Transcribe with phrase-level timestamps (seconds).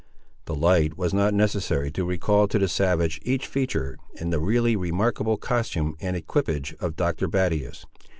[0.45, 4.75] The light was not necessary to recall to the savage each feature in the really
[4.75, 7.27] remarkable costume and equipage of Dr.
[7.27, 7.85] Battius.